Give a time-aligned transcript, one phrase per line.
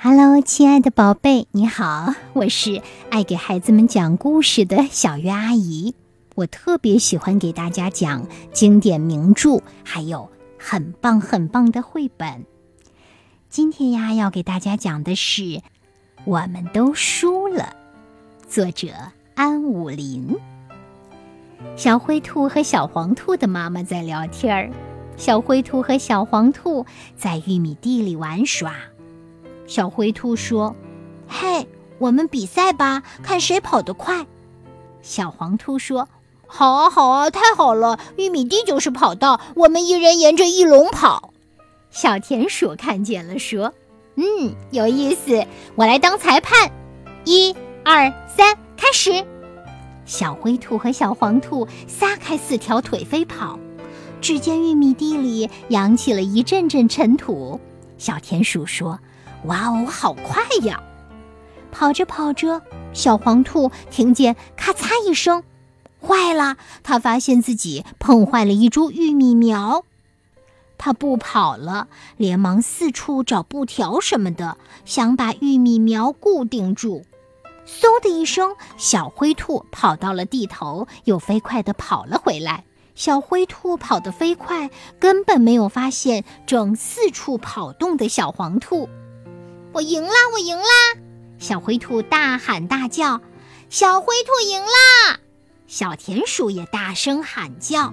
[0.00, 5.92] Hello，亲爱的宝贝，你好，我是爱给孩子们讲故事的小鱼阿姨。
[6.36, 12.46] 我特别喜欢给大家讲经典名著，还有很棒很棒的绘本。
[13.50, 15.42] 今天呀，要给大家讲的是
[16.24, 17.74] 《我们都输了》，
[18.48, 18.90] 作者
[19.34, 20.36] 安武林。
[21.74, 24.70] 小灰兔和小黄兔的妈妈在聊天儿，
[25.16, 26.86] 小灰兔和小黄兔
[27.16, 28.76] 在玉米地里玩耍。
[29.68, 30.74] 小灰兔说
[31.28, 34.26] ：“嘿，我们比赛吧，看谁跑得快。”
[35.02, 36.08] 小黄兔说
[36.48, 38.00] ：“好啊，好啊，太好了！
[38.16, 41.34] 玉米地就是跑道，我们一人沿着一龙跑。”
[41.90, 43.74] 小田鼠看见了，说
[44.16, 46.72] ：“嗯，有意思，我来当裁判。
[47.24, 47.54] 一、
[47.84, 49.22] 二、三，开始！”
[50.06, 53.58] 小灰兔和小黄兔撒开四条腿飞跑，
[54.22, 57.60] 只见玉米地里扬起了一阵阵尘土。
[57.98, 58.98] 小田鼠说。
[59.44, 60.82] 哇哦，好快呀！
[61.70, 65.44] 跑着跑着，小黄兔听见咔嚓一声，
[66.00, 66.56] 坏了！
[66.82, 69.84] 它发现自己碰坏了一株玉米苗。
[70.76, 77.04] 它不跑了，连忙四处找布条什么的，想把玉米苗固定住。
[77.66, 82.64] 嗖的一声，小灰兔跑到了地头，又飞快地跑了回来。
[82.94, 88.88] 小灰兔跑得飞快，根本没有发现正四处跑动的小黄兔。
[89.72, 90.14] 我赢啦！
[90.32, 90.64] 我赢啦！
[91.38, 93.20] 小灰兔大喊大叫
[93.70, 95.20] ：“小灰兔赢啦！”
[95.68, 97.92] 小田鼠也大声喊叫。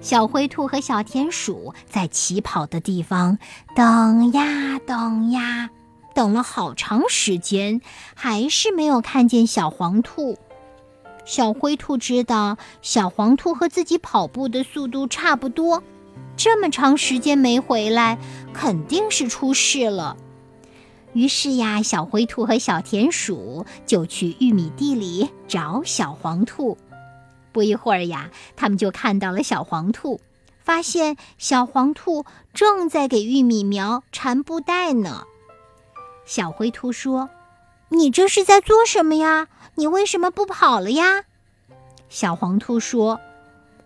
[0.00, 3.38] 小灰兔和小田鼠在起跑的地方
[3.74, 5.70] 等呀等呀，
[6.14, 7.80] 等了好长时间，
[8.14, 10.36] 还是没有看见小黄兔。
[11.24, 15.82] 小灰兔知道小黄兔和自己跑步的速度差不多，
[16.36, 18.18] 这么长时间没回来，
[18.52, 20.16] 肯定是出事了。
[21.12, 26.78] 于是呀，小灰兔和小田鼠就去玉米地里找小黄兔。
[27.52, 30.20] 不一会儿呀，他们就看到了小黄兔，
[30.58, 32.24] 发现小黄兔
[32.54, 35.24] 正在给玉米苗缠布袋呢。
[36.24, 37.28] 小灰兔说
[37.90, 39.48] ：“你这是在做什么呀？
[39.74, 41.24] 你为什么不跑了呀？”
[42.08, 43.20] 小黄兔说：“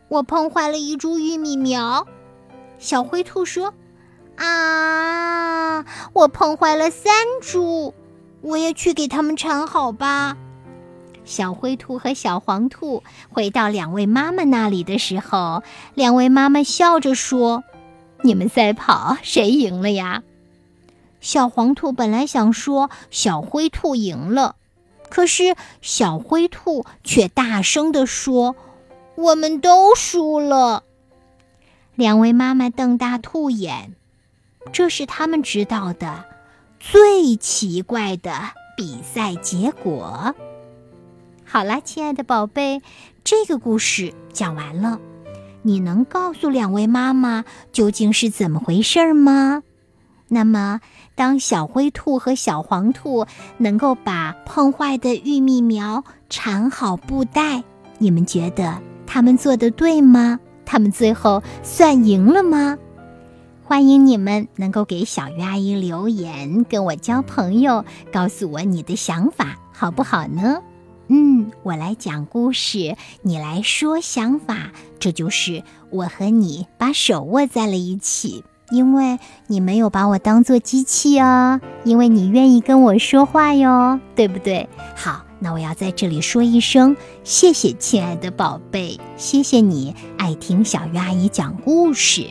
[0.08, 2.06] 我碰坏了一株玉米苗。”
[2.78, 3.74] 小灰兔说。
[4.36, 4.95] 啊！
[6.16, 7.12] 我碰坏了三
[7.42, 7.92] 株，
[8.40, 10.38] 我也去给他们缠好吧。
[11.26, 15.62] 小灰兔和小黄兔回到两位妈妈那里的时候，
[15.92, 17.64] 两位妈妈笑着说
[18.24, 20.22] ：“你们赛跑谁赢了呀？”
[21.20, 24.56] 小黄兔本来想说小灰兔赢了，
[25.10, 28.56] 可是小灰兔却大声地说
[29.16, 30.82] ：“我们都输了。”
[31.94, 33.94] 两位妈妈瞪大兔眼。
[34.72, 36.24] 这是他们知道的
[36.78, 38.32] 最奇怪的
[38.76, 40.34] 比赛结果。
[41.44, 42.82] 好啦，亲爱的宝贝，
[43.24, 45.00] 这个故事讲完了。
[45.62, 49.62] 你能告诉两位妈妈究竟是怎么回事吗？
[50.28, 50.80] 那么，
[51.14, 53.26] 当小灰兔和小黄兔
[53.58, 57.62] 能够把碰坏的玉米苗缠好布袋，
[57.98, 60.38] 你们觉得他们做的对吗？
[60.64, 62.76] 他们最后算赢了吗？
[63.68, 70.62] 欢迎你们能够给小鱼阿姨留言，跟我交朋友，告诉我你的想法，好不好呢？
[71.08, 79.18] 嗯，我来讲故事，你来说想法，这就是我和你把手握在了一起，因为
[79.48, 84.68] 你没有把我当做机器哦，因为你愿意跟我说话哟，对不对？
[84.94, 92.28] 好，那我要在这里说一声谢谢，亲爱的宝贝，谢谢你爱听小鱼阿姨讲故事。